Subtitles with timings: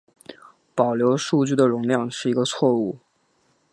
[0.73, 2.97] 保留数据的容量是一个错误。